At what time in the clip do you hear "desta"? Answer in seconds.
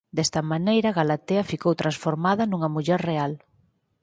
0.17-0.41